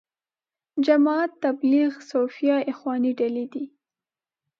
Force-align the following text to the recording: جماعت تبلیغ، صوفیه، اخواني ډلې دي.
جماعت 0.85 1.31
تبلیغ، 1.43 1.91
صوفیه، 2.09 2.57
اخواني 2.71 3.11
ډلې 3.19 3.45
دي. 3.53 3.65